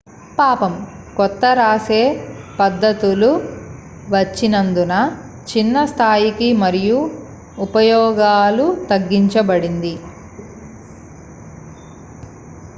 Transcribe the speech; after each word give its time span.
పాపం 0.37 0.71
కొత్త 1.17 1.43
రాసే 1.57 1.99
పద్ధతులు 2.59 3.29
వచ్చినందున 4.07 4.93
చిన్న 5.47 5.85
స్థాయికి 5.91 6.49
మరియు 6.63 6.97
ఉపయోగాలకు 7.67 8.65
తగ్గించబడింది 8.91 9.93